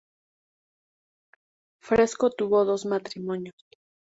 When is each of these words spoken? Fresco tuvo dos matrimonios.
Fresco 1.83 2.31
tuvo 2.31 2.65
dos 2.65 2.87
matrimonios. 2.87 3.53